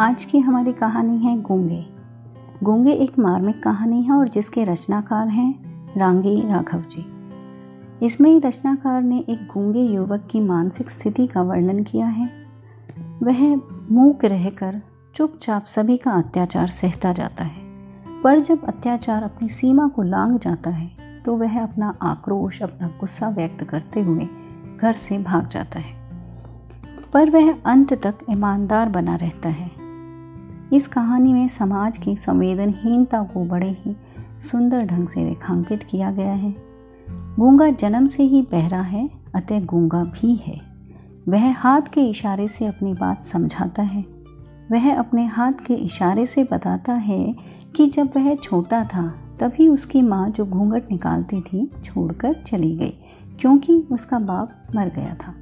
आज 0.00 0.24
की 0.24 0.38
हमारी 0.38 0.72
कहानी 0.72 1.18
है 1.18 1.34
गूँगे। 1.42 1.84
गूँगे 2.62 2.92
एक 2.92 3.18
मार्मिक 3.18 3.62
कहानी 3.62 4.02
है 4.02 4.12
और 4.12 4.28
जिसके 4.28 4.64
रचनाकार 4.64 5.28
हैं 5.28 5.94
रांगी 5.96 6.34
राघव 6.48 6.82
जी। 6.90 7.04
इसमें 8.06 8.40
रचनाकार 8.40 9.02
ने 9.02 9.18
एक 9.18 9.46
गूँगे 9.46 9.80
युवक 9.80 10.28
की 10.30 10.40
मानसिक 10.40 10.90
स्थिति 10.90 11.26
का 11.26 11.42
वर्णन 11.42 11.82
किया 11.82 12.06
है। 12.06 12.28
वह 13.22 13.40
मूक 13.90 14.24
रहकर 14.24 14.80
चुपचाप 15.14 15.64
सभी 15.66 15.96
का 15.96 16.12
अत्याचार 16.12 16.66
सहता 16.66 17.12
जाता 17.12 17.44
है। 17.44 18.20
पर 18.22 18.40
जब 18.40 18.64
अत्याचार 18.64 19.22
अपनी 19.22 19.48
सीमा 19.48 19.88
को 19.88 20.02
लांग 20.02 20.38
जाता 20.38 20.70
है 20.70 21.22
तो 21.24 21.36
वह 21.36 21.62
अपना 21.62 21.94
आक्रोश, 22.02 22.62
अपना 22.62 22.88
गुस्सा 23.00 23.28
व्यक्त 23.28 23.64
करते 23.64 24.00
हुए 24.00 24.28
घर 24.80 24.92
से 24.92 25.18
भाग 25.18 25.48
जाता 25.48 25.78
है। 25.78 25.96
पर 27.12 27.30
वह 27.30 27.52
अंत 27.66 27.92
तक 28.02 28.14
ईमानदार 28.30 28.88
बना 28.88 29.16
रहता 29.16 29.48
है। 29.48 29.77
इस 30.72 30.86
कहानी 30.86 31.32
में 31.32 31.48
समाज 31.48 31.98
की 31.98 32.16
संवेदनहीनता 32.16 33.22
को 33.22 33.44
बड़े 33.44 33.70
ही 33.70 33.96
सुंदर 34.40 34.84
ढंग 34.84 35.08
से 35.08 35.24
रेखांकित 35.24 35.82
किया 35.82 36.10
गया 36.10 36.32
है। 36.32 36.54
गूँगा 37.10 37.70
जन्म 37.70 38.06
से 38.06 38.22
ही 38.22 38.42
बहरा 38.42 38.80
है, 38.80 39.10
अतः 39.34 39.64
गूँगा 39.64 40.04
भी 40.04 40.34
है। 40.34 40.60
वह 41.28 41.52
हाथ 41.52 41.80
के 41.80 42.00
इशारे 42.00 42.48
से 42.48 42.66
अपनी 42.66 42.94
बात 42.94 43.22
समझाता 43.22 43.82
है। 43.82 44.04
वह 44.72 44.98
अपने 44.98 45.26
हाथ 45.26 45.52
के 45.66 45.74
इशारे 45.74 46.26
से 46.26 46.44
बताता 46.44 46.92
है 46.92 47.36
कि 47.76 47.86
जब 47.86 48.10
वह 48.16 48.34
छोटा 48.34 48.84
था, 48.84 49.14
तभी 49.40 49.68
उसकी 49.68 50.02
माँ 50.02 50.30
जो 50.30 50.46
घूंघट 50.46 50.82
निकालती 50.90 51.40
थी, 51.40 51.70
छोड़कर 51.84 52.32
चली 52.32 52.76
गई, 52.76 52.94
क्योंकि 53.40 53.86
उसका 53.92 54.18
बाप 54.18 54.66
मर 54.76 54.88
गया 54.88 55.14
था। 55.14 55.34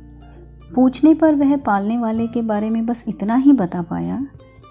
पूछने 0.74 1.14
पर 1.14 1.34
वह 1.34 1.56
पालने 1.56 1.98
वाले 1.98 2.26
के 2.26 2.42
बारे 2.42 2.70
में 2.70 2.86
बस 2.86 3.04
इतना 3.08 3.36
ही 3.36 3.52
बता 3.52 3.82
पाया 3.82 4.26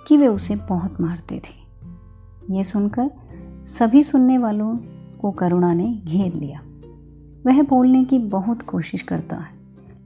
कि 0.08 0.18
वे 0.18 0.28
उसे 0.28 0.56
बहुत 0.56 1.02
मारते 1.02 1.40
थे। 1.40 2.54
ये 2.54 2.64
सुनकर 2.64 3.10
सभी 3.66 4.04
सुनने 4.04 4.38
वालों 4.38 4.76
को 5.22 5.32
करुणा 5.32 5.74
ने 5.74 6.02
घेर 6.06 6.34
लिया। 6.34 6.60
वह 7.46 7.62
बोलने 7.62 8.04
की 8.04 8.20
बहुत 8.20 8.62
कोशिश 8.62 9.02
करता 9.02 9.36
है, 9.36 9.54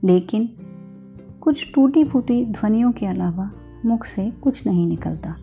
लेकिन 0.04 0.48
कुछ 1.40 1.72
टूटी 1.74 2.04
फूटी 2.04 2.44
ध्वनियों 2.44 2.92
के 2.92 3.06
अलावा 3.06 3.50
मुख 3.86 4.04
से 4.04 4.30
कुछ 4.30 4.66
नहीं 4.66 4.86
निकलता। 4.86 5.36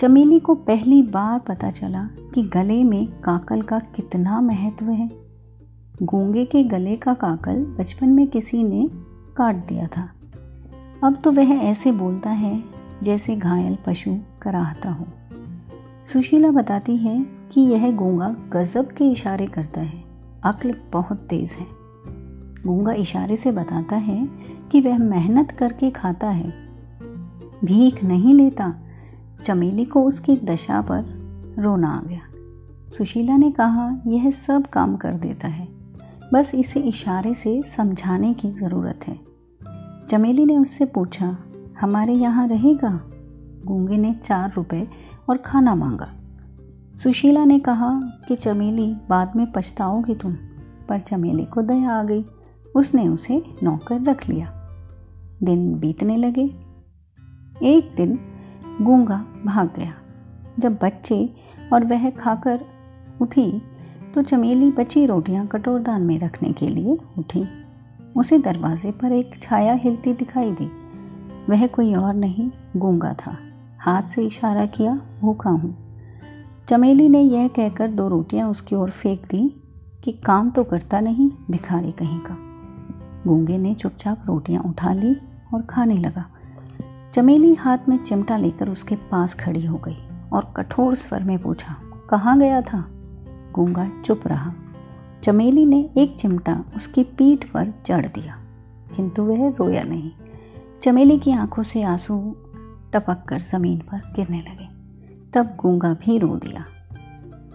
चमेली 0.00 0.38
को 0.38 0.54
पहली 0.54 1.02
बार 1.02 1.38
पता 1.38 1.70
चला 1.70 2.04
कि 2.34 2.42
गले 2.42 2.84
में 2.84 3.06
काकल 3.20 3.62
का 3.62 3.78
कितना 3.78 4.40
महत्व 4.40 4.84
है। 4.84 5.10
गूँगे 6.02 6.44
के 6.44 6.62
गले 6.62 6.96
का 6.96 7.14
काकल 7.14 7.64
बचपन 7.78 8.08
में 8.08 8.26
किसी 8.26 8.62
ने 8.62 8.88
काट 9.36 9.66
दिया 9.68 9.86
था। 9.86 10.08
अब 11.04 11.20
तो 11.24 11.30
वह 11.30 11.52
ऐसे 11.52 11.92
बोलता 11.92 12.30
है 12.30 12.77
जैसे 13.02 13.36
घायल 13.36 13.78
पशु 13.86 14.16
कराहता 14.42 14.90
हो। 14.90 15.06
सुशीला 16.06 16.50
बताती 16.50 16.96
है 16.96 17.26
कि 17.52 17.60
यह 17.60 17.96
गूँगा 17.96 18.34
गजब 18.52 18.88
के 18.92 19.10
इशारे 19.10 19.46
करता 19.46 19.80
है। 19.80 20.04
अक्ल 20.44 20.74
बहुत 20.92 21.18
तेज 21.18 21.52
है। 21.52 21.66
गूँगा 22.66 22.92
इशारे 22.92 23.36
से 23.36 23.50
बताता 23.52 23.96
है 23.96 24.28
कि 24.72 24.80
वह 24.80 24.98
मेहनत 24.98 25.50
करके 25.50 25.90
खाता 25.90 26.30
है। 26.30 26.50
भीख 27.64 28.04
नहीं 28.04 28.34
लेता। 28.34 28.74
चमेली 29.44 29.84
को 29.84 30.02
उसकी 30.02 30.36
दशा 30.36 30.80
पर 30.80 31.18
रोना 31.58 31.88
आ 31.88 32.00
गया। 32.00 32.20
सुशीला 32.92 33.36
ने 33.36 33.50
कहा, 33.50 33.98
यह 34.06 34.30
सब 34.30 34.66
काम 34.66 34.96
कर 34.96 35.12
देता 35.12 35.48
है। 35.48 35.68
बस 36.32 36.52
इसे 36.54 36.80
इशारे 36.80 37.34
से 37.34 37.62
समझाने 37.62 38.34
की 38.34 38.50
ज़रूरत 38.50 39.08
है। 39.08 39.20
चमेली 40.08 40.44
ने 40.44 40.58
उससे 40.58 40.84
पूछा 40.84 41.38
हमारे 41.80 42.12
यहाँ 42.12 42.48
रहेगा। 42.48 42.90
गूँगे 43.64 43.96
ने 43.96 44.14
चार 44.14 44.52
रुपए 44.56 44.88
और 45.30 45.36
खाना 45.36 45.74
मांगा। 45.74 46.08
सुशीला 46.96 47.44
ने 47.44 47.58
कहा 47.58 47.90
कि 48.28 48.34
चमेली 48.34 48.96
बाद 49.08 49.36
में 49.36 49.52
पछताओगी 49.52 50.14
तुम, 50.14 50.32
पर 50.88 51.00
चमेली 51.00 51.44
को 51.44 51.62
दया 51.62 51.90
आ 51.90 52.02
गई। 52.02 52.24
उसने 52.76 53.08
उसे 53.08 53.44
नौकर 53.62 54.02
रख 54.02 54.28
लिया। 54.28 54.54
दिन 55.42 55.78
बीतने 55.78 56.16
लगे। 56.16 56.44
एक 57.62 57.94
दिन 57.96 58.18
गूँगा 58.82 59.24
भाग 59.46 59.70
गया। 59.76 59.94
जब 60.58 60.78
बच्चे 60.82 61.34
और 61.72 61.84
वह 61.84 62.10
खाकर 62.10 62.64
उठी 63.22 63.62
तो 64.14 64.22
चमेली 64.22 64.70
बची 64.70 65.06
रोटियाँ 65.06 65.46
कटोरदान 65.46 66.02
में 66.02 66.18
रखने 66.18 66.52
के 66.52 66.68
लिए 66.68 66.98
उठी। 67.18 67.44
उसे 68.16 68.38
दरवाजे 68.38 68.90
पर 68.90 69.12
एक 69.12 69.42
छाया 69.42 69.74
हिलती 69.74 70.12
दिखाई 70.12 70.52
दी। 70.52 70.70
वह 71.50 71.66
कोई 71.66 71.94
और 71.94 72.14
नहीं, 72.14 72.50
गूँगा 72.76 73.12
था। 73.16 73.36
हाथ 73.80 74.08
से 74.08 74.24
इशारा 74.24 74.64
किया, 74.66 74.94
भूखा 75.20 75.50
हूँ। 75.50 75.76
चमेली 76.68 77.08
ने 77.08 77.20
यह 77.20 77.48
कहकर 77.48 77.88
दो 77.88 78.08
रोटियाँ 78.08 78.48
उसकी 78.50 78.76
ओर 78.76 78.90
फेंक 78.90 79.24
दी 79.26 79.48
कि 80.04 80.12
काम 80.24 80.50
तो 80.50 80.64
करता 80.64 81.00
नहीं, 81.00 81.30
भिखारी 81.50 81.92
कहीं 81.92 82.18
का। 82.20 82.36
गूँगे 83.26 83.58
ने 83.58 83.74
चुपचाप 83.74 84.24
रोटियाँ 84.26 84.62
उठा 84.62 84.92
ली 84.92 85.14
और 85.54 85.62
खाने 85.62 85.96
लगा। 85.96 86.24
चमेली 87.14 87.54
हाथ 87.54 87.88
में 87.88 87.96
चिमटा 87.96 88.36
लेकर 88.36 88.68
उसके 88.68 88.96
पास 89.10 89.34
खड़ी 89.34 89.64
हो 89.66 89.78
गई 89.78 89.96
और 90.32 90.52
कठोर 90.56 90.94
स्वर 90.94 91.22
में 91.22 91.38
पूछा, 91.38 91.76
कहाँ 92.10 92.38
गया 92.38 92.60
था? 92.62 92.84
गूँगा 93.54 93.90
चुप 94.04 94.26
रहा। 94.26 94.52
चमेली 95.22 95.64
ने 95.66 95.88
एक 95.96 96.16
चिमटा 96.16 96.62
उसकी 96.76 97.04
पीठ 97.04 97.44
पर 97.44 97.72
चढ़ 97.86 98.06
दिया, 98.06 98.38
किंतु 98.96 99.22
वह 99.22 99.48
रोया 99.50 99.82
नहीं। 99.82 100.10
चमेली 100.82 101.18
की 101.18 101.32
आँखों 101.32 101.62
से 101.62 101.82
आँसू 101.82 102.36
टपक 102.92 103.24
कर 103.28 103.40
ज़मीन 103.40 103.78
पर 103.78 104.12
गिरने 104.16 104.40
लगे। 104.40 104.68
तब 105.32 105.56
गूँगा 105.56 105.94
भी 105.94 106.18
रो 106.18 106.28
दिया। 106.28 106.64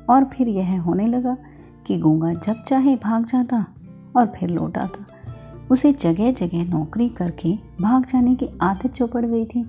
और 0.10 0.24
फिर 0.24 0.48
यह 0.48 0.82
होने 0.82 1.08
लगा 1.08 1.38
कि 1.88 1.98
गूँगा 1.98 2.34
जब 2.34 2.64
चाहे 2.64 2.96
भाग 2.96 3.26
जाता 3.26 3.66
और 4.16 4.26
फिर 4.26 4.50
लौट 4.50 4.78
आता। 4.78 5.06
उसे 5.72 5.94
जगह 5.94 6.32
जगह 6.32 6.70
नौकरी 6.70 7.10
करके 7.10 7.56
भाग 7.82 8.06
जाने 8.06 8.36
की 8.36 8.50
आदत 8.62 8.88
चौपड़ 8.88 9.26
गई 9.26 9.46
थी। 9.46 9.62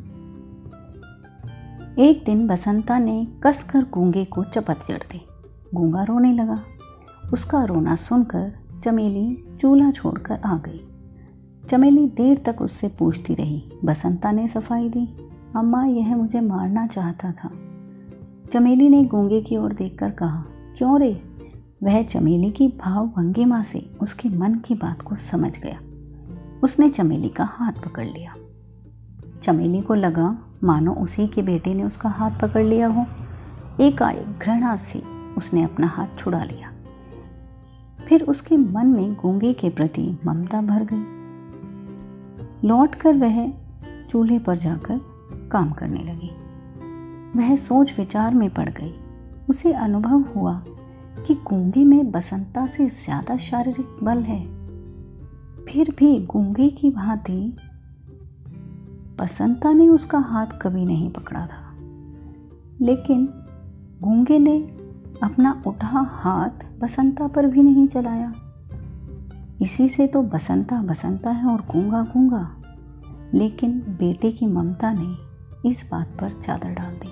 एक 1.98 2.22
दिन 2.26 2.46
बसंता 2.46 2.98
ने 2.98 3.26
कसकर 3.42 3.82
गूँगे 3.82 4.24
को 4.24 4.44
चपत 4.44 4.80
जड़ 4.88 5.02
दी। 5.12 5.26
गूँगा 5.74 6.02
रोने 6.02 6.32
लगा। 6.32 6.62
उसका 7.32 7.64
रोना 7.64 7.96
सुनकर 7.96 8.52
चमेली 8.84 9.56
चूल्हा 9.60 9.90
छोड़कर 9.90 10.40
आ 10.40 10.56
गई। 10.56 10.88
चमेली 11.70 12.06
देर 12.06 12.38
तक 12.38 12.62
उससे 12.62 12.88
पूछती 12.88 13.34
रही, 13.34 13.64
बसंता 13.84 14.32
ने 14.32 14.48
सफ़ाई 14.48 14.88
दी। 14.88 15.30
अम्मा, 15.56 15.84
यह 15.84 16.16
मुझे 16.16 16.40
मारना 16.40 16.86
चाहता 16.86 17.32
था। 17.32 17.50
चमेली 18.52 18.88
ने 18.88 19.04
गूँगे 19.04 19.40
की 19.40 19.56
ओर 19.56 19.72
देखकर 19.72 20.10
कहा, 20.10 20.44
क्यों 20.76 21.00
रे? 21.00 21.22
वह 21.82 22.02
चमेली 22.02 22.50
की 22.50 22.68
भाव 22.68 23.06
भंगिमा 23.06 23.62
से 23.62 23.90
उसके 24.02 24.28
मन 24.28 24.54
की 24.54 24.74
बात 24.74 25.02
को 25.02 25.14
समझ 25.14 25.58
गया। 25.58 25.80
उसने 26.62 26.88
चमेली 26.88 27.28
का 27.28 27.44
हाथ 27.44 27.72
पकड़ 27.72 28.06
लिया। 28.06 28.34
चमेली 29.42 29.80
को 29.80 29.94
लगा, 29.94 30.38
मानो 30.64 30.92
उसी 30.92 31.26
के 31.26 31.42
बेटे 31.42 31.74
ने 31.74 31.84
उसका 31.84 32.08
हाथ 32.08 32.30
पकड़ 32.30 32.64
लिया 32.64 32.86
हो। 32.86 33.06
एक 33.80 34.02
आय 34.02 34.24
घृणा 34.42 34.76
से 34.76 35.02
उसने 35.38 35.62
अपना 35.62 35.86
हाथ 35.86 36.06
छुड़ा 36.18 36.44
लिया। 36.44 36.72
फिर 38.08 38.22
उसके 38.22 38.56
मन 38.56 38.86
में 38.86 39.14
गूँगे 39.14 39.52
के 39.52 39.68
प्रति 39.68 40.18
ममता 40.26 40.62
भर 40.62 40.84
गई। 40.84 41.13
लौटकर 42.64 43.14
वह 43.14 43.52
चूल्हे 44.10 44.38
पर 44.38 44.58
जाकर 44.58 45.00
काम 45.52 45.70
करने 45.70 45.98
लगी। 45.98 46.30
वह 47.38 47.56
सोच 47.56 47.98
विचार 47.98 48.34
में 48.34 48.54
पड़ 48.54 48.68
गई। 48.68 48.94
उसे 49.48 49.72
अनुभव 49.72 50.24
हुआ 50.36 50.64
कि 51.26 51.34
गूँगी 51.34 51.84
में 51.84 52.10
बसंता 52.10 52.66
से 52.66 52.86
ज़्यादा 52.86 53.36
शारीरिक 53.36 54.04
बल 54.04 54.18
है। 54.18 54.40
फिर 55.64 55.94
भी 55.98 56.26
गूँगे 56.26 56.68
की 56.70 56.90
भांति 56.90 57.56
बसंता 59.20 59.72
ने 59.72 59.88
उसका 59.88 60.18
हाथ 60.18 60.46
कभी 60.62 60.84
नहीं 60.84 61.10
पकड़ा 61.10 61.46
था। 61.46 61.76
लेकिन 62.80 63.26
गूँगे 64.02 64.38
ने 64.38 64.58
अपना 65.22 65.62
उठा 65.66 66.00
हाथ 66.10 66.64
बसंता 66.80 67.26
पर 67.26 67.46
भी 67.46 67.62
नहीं 67.62 67.86
चलाया। 67.86 68.32
इसी 69.62 69.88
से 69.88 70.06
तो 70.06 70.22
बसंता 70.22 70.82
बसंता 70.82 71.30
है 71.30 71.46
और 71.46 71.60
गूँगा 71.60 72.02
गूँगा। 72.02 72.63
लेकिन 73.34 73.78
बेटे 73.78 74.32
की 74.32 74.46
ममता 74.46 74.92
ने 74.92 75.34
इस 75.68 75.88
बात 75.90 76.08
पर 76.20 76.40
चादर 76.40 76.70
डाल 76.70 76.94
दी। 77.04 77.10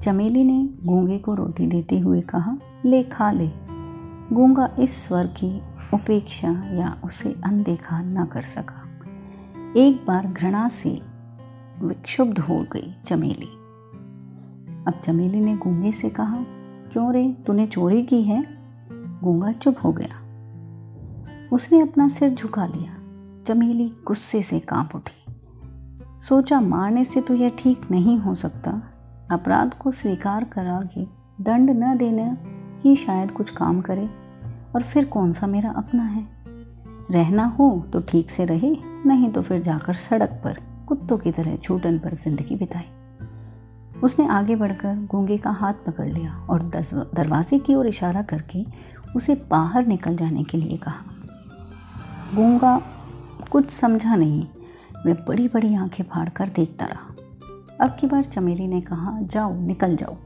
चमेली 0.00 0.44
ने 0.44 0.68
गूँगे 0.84 1.18
को 1.18 1.34
रोटी 1.34 1.66
देते 1.66 1.98
हुए 1.98 2.20
कहा, 2.20 2.58
ले 2.84 3.02
खा 3.02 3.30
ले। 3.32 3.50
गूँगा 4.32 4.76
इस 4.78 5.04
स्वर 5.04 5.26
की 5.26 5.58
उपेक्षा 5.94 6.50
या 6.50 7.00
उसे 7.04 7.36
अनदेखा 7.44 8.02
न 8.02 8.24
कर 8.24 8.42
सका 8.42 8.80
एक 9.76 10.04
बार 10.06 10.26
घृणा 10.26 10.68
से 10.68 11.00
विक्षुब्ध 11.82 12.38
हो 12.38 12.66
गई 12.72 12.94
चमेली। 13.04 13.48
अब 14.86 15.00
चमेली 15.04 15.40
ने 15.40 15.56
गूँगे 15.56 15.92
से 15.92 16.08
कहा, 16.08 16.38
क्यों 16.92 17.12
रे, 17.12 17.36
तूने 17.46 17.66
चोरी 17.66 18.02
की 18.02 18.22
है? 18.22 18.44
गूँगा 19.22 19.52
चुप 19.52 19.76
हो 19.84 19.92
गया। 19.92 20.20
उसने 21.52 21.80
अपना 21.80 22.08
सिर 22.08 22.34
झुका 22.34 22.66
लिया। 22.66 22.93
चमेली 23.46 23.88
गुस्से 24.06 24.42
से 24.42 24.58
काँप 24.60 24.94
उठी। 24.94 25.32
सोचा 26.20 26.60
मारने 26.60 27.04
से 27.04 27.20
तो 27.20 27.34
यह 27.34 27.50
ठीक 27.58 27.90
नहीं 27.90 28.18
हो 28.18 28.34
सकता। 28.34 28.70
अपराध 29.30 29.74
को 29.74 29.90
स्वीकार 29.90 30.44
करा 30.44 30.80
के 30.94 31.04
दंड 31.44 31.70
न 31.74 31.96
देना 31.96 32.36
ही 32.84 32.94
शायद 32.96 33.30
कुछ 33.30 33.50
काम 33.50 33.80
करे। 33.80 34.08
और 34.74 34.82
फिर 34.82 35.04
कौन 35.04 35.32
सा 35.32 35.46
मेरा 35.46 35.70
अपना 35.72 36.02
है? 36.02 36.26
रहना 37.10 37.44
हो 37.58 37.68
तो 37.92 38.00
ठीक 38.00 38.30
से 38.30 38.44
रहे, 38.44 38.76
नहीं 39.06 39.30
तो 39.32 39.42
फिर 39.42 39.62
जाकर 39.62 39.94
सड़क 39.94 40.40
पर, 40.44 40.58
कुत्तों 40.88 41.18
की 41.18 41.32
तरह 41.32 41.56
छूटन 41.56 41.98
पर 41.98 42.14
ज़िंदगी 42.14 42.56
बिताई 42.56 44.00
उसने 44.02 44.26
आगे 44.28 44.56
बढ़कर 44.56 44.94
गूँगे 45.10 45.36
का 45.38 45.50
हाथ 45.50 45.74
पकड़ 45.86 46.06
लिया 46.06 46.34
और 46.50 46.62
दरवाजे 47.14 47.58
की 47.58 47.74
ओर 47.74 47.86
इशारा 47.86 48.22
करके 48.22 48.64
उसे 49.16 49.34
बाहर 49.50 49.86
निकल 49.86 50.16
जाने 50.16 50.42
के 50.44 50.58
लिए 50.58 50.76
कहा। 50.76 51.04
गूँगा 52.34 52.76
कुछ 53.48 53.70
समझा 53.70 54.14
नहीं। 54.16 54.46
मैं 55.06 55.14
बड़ी 55.14 55.48
बड़ी 55.48 55.74
आँखें 55.74 56.04
फाड़ 56.04 56.28
कर 56.28 56.48
देखता 56.48 56.86
रहा। 56.86 57.10
अब 57.80 57.96
की 58.00 58.06
बार 58.06 58.24
चमेली 58.24 58.66
ने 58.68 58.80
कहा, 58.80 59.18
जाओ, 59.22 59.54
निकल 59.60 59.96
जाओ। 59.96 60.16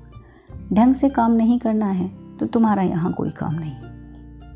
ढंग 0.73 0.95
से 0.95 1.09
काम 1.09 1.33
नहीं 1.33 1.59
करना 1.59 1.87
है 1.87 2.37
तो 2.37 2.47
तुम्हारा 2.47 2.83
यहाँ 2.83 3.13
कोई 3.13 3.31
काम 3.31 3.55
नहीं। 3.55 3.77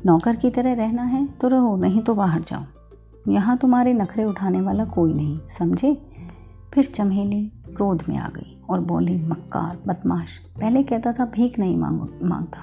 नौकर 0.05 0.35
की 0.35 0.49
तरह 0.49 0.73
रहना 0.73 1.03
है 1.03 1.27
तो 1.27 1.47
रहो, 1.47 1.77
नहीं 1.77 2.01
तो 2.01 2.15
बाहर 2.15 2.41
जाओ। 2.41 2.63
यहाँ 3.31 3.57
तुम्हारे 3.57 3.93
नखरे 3.93 4.23
उठाने 4.23 4.61
वाला 4.61 4.85
कोई 4.85 5.13
नहीं, 5.13 5.39
समझे? 5.47 6.11
फिर 6.73 6.85
चमेली 6.85 7.45
क्रोध 7.45 8.03
में 8.09 8.17
आ 8.17 8.27
गई 8.27 8.61
और 8.69 8.81
बोली, 8.81 9.17
मक्कार, 9.17 9.79
बदमाश, 9.87 10.37
पहले 10.61 10.83
कहता 10.83 11.11
था, 11.11 11.25
भीख 11.25 11.59
नहीं 11.59 11.77
मांग, 11.77 12.01
माँगता, 12.23 12.59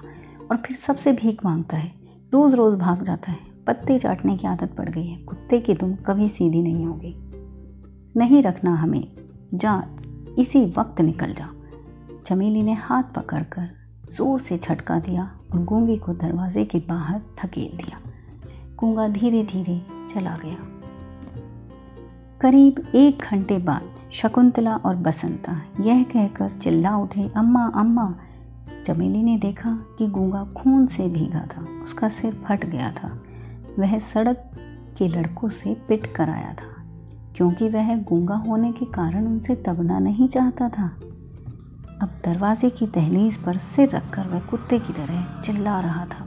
और 0.51 0.57
फिर 0.57 0.77
सबसे 0.77 1.13
भीख 1.13 1.45
माँगता 1.45 1.77
है। 1.77 1.93
रोज़ 2.33 2.57
रोज़ 2.57 2.77
भाग 2.77 3.03
जाता 3.03 3.33
है। 3.33 3.50
पत्ते 3.67 3.99
चाटने 3.99 4.37
की 4.37 4.47
आदत 4.47 4.75
पड़ 4.79 4.89
गई 4.89 5.07
है। 5.07 5.19
कुत्ते 5.19 5.61
की 5.61 5.75
तुम 5.75 5.95
कभी 5.95 6.29
सीधी 6.29 6.63
नहीं 6.63 6.85
होगी। 6.87 7.15
नहीं 8.17 8.43
रखना 8.43 8.75
हमें। 8.75 9.13
जा, 9.55 9.83
इसी 10.39 10.67
वक्त 10.67 11.01
निकल 11.01 11.33
जा। 11.33 11.49
चमेली 12.25 12.63
ने 12.63 12.73
हाथ 12.73 13.03
पकड़कर 13.03 13.71
ज़ोर 14.15 14.41
से 14.41 14.57
छटका 14.57 14.99
दिया 14.99 15.39
और 15.53 15.65
गूँगी 15.65 15.97
को 15.97 16.13
दरवाजे 16.13 16.65
के 16.65 16.79
बाहर 16.79 17.23
धकेल 17.43 17.77
दिया। 17.77 18.01
गूँगा 18.77 19.09
धीरे 19.09 19.43
धीरे 19.43 19.83
चला 20.11 20.39
गया। 20.45 20.57
करीब 22.41 22.93
एक 22.95 23.19
घंटे 23.19 23.59
बाद 23.59 23.83
शकुंतला 24.13 24.77
और 24.77 24.97
बसंता 24.97 25.63
यह 25.81 26.03
कहकर 26.03 26.59
चिल्ला 26.59 26.97
उठे, 26.97 27.31
अम्मा 27.37 27.67
अम्मा। 27.67 28.15
चमेली 28.87 29.23
ने 29.23 29.39
देखा 29.39 29.79
कि 29.99 30.07
गूँगा 30.07 30.45
खून 30.45 30.87
से 30.87 31.09
भीगा 31.09 31.47
था। 31.47 31.83
उसका 31.83 32.09
सिर 32.09 32.35
फट 32.35 32.65
गया 32.65 32.93
था। 32.93 33.23
वह 33.79 33.99
सड़क 33.99 34.51
के 34.99 35.09
लड़कों 35.09 35.49
से 35.49 35.75
पिट 35.89 36.07
कर 36.15 36.31
आया 36.31 36.53
था, 36.55 36.73
क्योंकि 37.37 37.69
वह 37.69 37.97
गूँगा 37.97 38.35
होने 38.37 38.73
के 38.73 38.85
कारण 38.85 39.27
उनसे 39.27 39.55
तबना 39.57 39.99
नहीं 39.99 40.29
चाहता 40.29 40.69
था। 40.69 40.87
अब 42.03 42.21
दरवाजे 42.25 42.71
की 42.71 42.87
दहलीज 42.87 43.37
पर 43.37 43.59
सिर 43.59 43.89
रखकर 43.89 44.27
वह 44.27 44.41
कुत्ते 44.41 44.79
की 44.79 44.93
तरह 44.93 45.41
चिल्ला 45.41 45.81
रहा 45.81 46.05
था। 46.05 46.27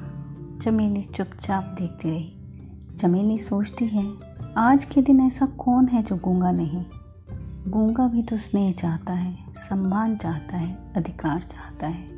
चमेली 0.62 1.04
चुपचाप 1.04 1.76
देखती 1.80 2.10
रही। 2.10 2.98
चमेली 2.98 3.40
सोचती 3.40 3.88
है, 3.88 4.06
आज 4.58 4.86
के 4.86 5.02
दिन 5.02 5.22
ऐसा 5.22 5.46
कौन 5.46 5.88
है 5.88 6.04
जो 6.04 6.16
गूँगा 6.16 6.52
नहीं? 6.52 6.84
गूँगा 7.68 8.08
भी 8.08 8.24
तो 8.24 8.38
स्नेह 8.38 8.72
चाहता 8.72 9.14
है, 9.14 9.38
सम्मान 9.56 10.16
चाहता 10.16 10.58
है, 10.58 10.78
अधिकार 10.96 11.42
चाहता 11.42 11.88
है। 11.88 12.13